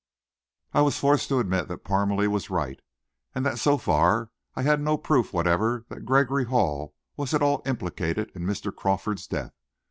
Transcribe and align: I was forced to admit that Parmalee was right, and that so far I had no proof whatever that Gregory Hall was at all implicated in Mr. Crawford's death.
I 0.73 0.81
was 0.81 0.97
forced 0.97 1.27
to 1.29 1.37
admit 1.37 1.67
that 1.67 1.83
Parmalee 1.83 2.25
was 2.27 2.49
right, 2.49 2.79
and 3.35 3.45
that 3.45 3.59
so 3.59 3.77
far 3.77 4.31
I 4.55 4.63
had 4.63 4.81
no 4.81 4.97
proof 4.97 5.31
whatever 5.31 5.85
that 5.89 6.05
Gregory 6.05 6.45
Hall 6.45 6.95
was 7.17 7.35
at 7.35 7.43
all 7.43 7.61
implicated 7.67 8.31
in 8.33 8.41
Mr. 8.47 8.75
Crawford's 8.75 9.27
death. 9.27 9.53